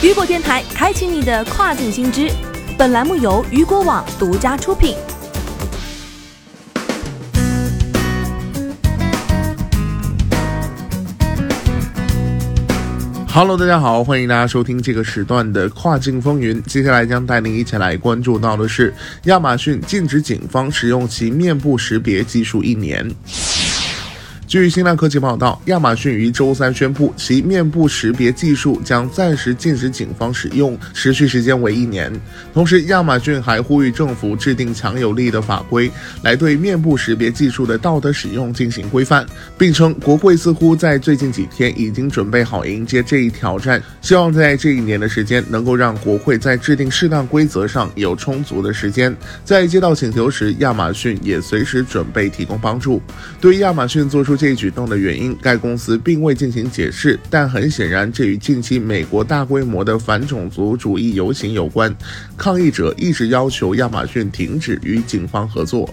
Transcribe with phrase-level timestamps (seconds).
[0.00, 2.30] 雨果电台开启你的跨境新知，
[2.78, 4.94] 本栏目由雨果网独家出品。
[13.26, 16.62] Hello，大家好，欢迎大家收听这个时段的跨境风云。
[16.62, 18.94] 接下来将带您一起来关注到的是，
[19.24, 23.04] 亚马逊禁止警方使用其面部识别技术一年。
[24.48, 32.10] 据新浪科技报道，亚马逊于周三宣布，其面部识别技术将暂时禁止警方使用，持续时间为一年。
[32.54, 35.90] 同时，亚马逊还呼吁政府制定强有力的法规，
[36.22, 39.26] 来对面部识别技术的道德使用进行规范，
[39.58, 49.14] 并称国会似乎在最近几天已经准备好迎接这一挑战，希望在这一年的时间能够让国会在制定适当规则上有充足的时间。
[49.44, 53.02] 在接到请求时，亚马逊也随时准备提供帮助。
[53.42, 57.18] 对于亚马逊做出这一举动的原因，该公司并未进行解释。
[57.28, 61.94] 但很显然，这与近期美国大规模的反种族主义游行有关。
[62.36, 65.92] 抗议者一直要求亚马逊停止与警方合作。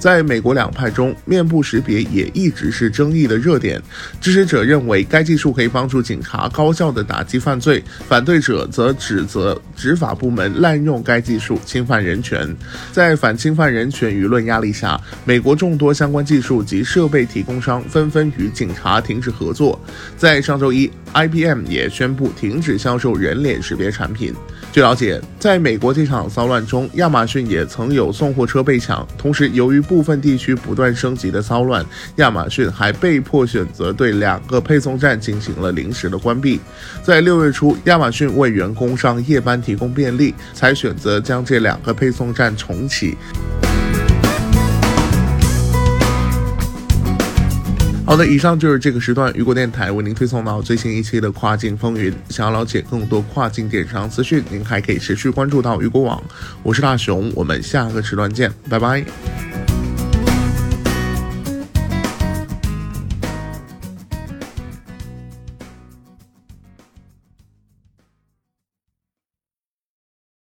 [0.00, 3.80] 在美国两派中，面部识别也一直是争议的热点。
[4.18, 12.56] 支持者认为该技术可以帮助警察高效地打击犯罪，反对者则指责执法部门滥用该技术侵犯人权。
[12.90, 19.78] 在反侵犯人权舆论压力下，美国众多相关技术及设备提供商纷纷与警察停止合作。
[20.16, 24.34] 在上周一，IBM 也宣布停止销售人脸识别产品。
[24.72, 29.06] 据了解，在美国这场骚乱中，亚马逊也曾有送货车被抢。
[29.18, 31.84] 同时，由于部分地区不断升级的骚乱，
[32.16, 36.60] 亚马逊还被迫选择对两个配送站进行了临时的关闭。
[37.02, 43.16] 在六月初，亚马逊为员工上夜班提供便利，才选择将这两个配送站重启。
[48.06, 52.14] 好的，以上就是这个时段雨果电台为您推送到最新一期的跨境风云。
[52.28, 56.22] 想要了解更多跨境电商资讯，您还可以持续关注到雨果网。
[56.62, 59.04] 我是大熊，我们下个时段见，拜拜。